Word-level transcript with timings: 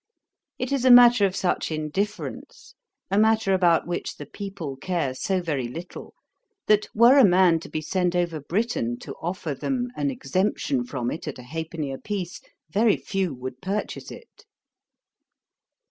It 0.57 0.71
is 0.71 0.83
a 0.83 0.89
matter 0.89 1.27
of 1.27 1.35
such 1.35 1.69
indifference, 1.71 2.73
a 3.11 3.19
matter 3.19 3.53
about 3.53 3.85
which 3.85 4.15
the 4.17 4.25
people 4.25 4.75
care 4.75 5.13
so 5.13 5.43
very 5.43 5.67
little, 5.67 6.15
that 6.65 6.87
were 6.95 7.19
a 7.19 7.23
man 7.23 7.59
to 7.59 7.69
be 7.69 7.81
sent 7.81 8.15
over 8.15 8.39
Britain 8.39 8.97
to 8.97 9.13
offer 9.21 9.53
them 9.53 9.89
an 9.95 10.09
exemption 10.09 10.85
from 10.87 11.11
it 11.11 11.27
at 11.27 11.37
a 11.37 11.43
halfpenny 11.43 11.91
a 11.91 11.99
piece, 11.99 12.41
very 12.71 12.97
few 12.97 13.35
would 13.35 13.61
purchase 13.61 14.09
it.' 14.09 14.45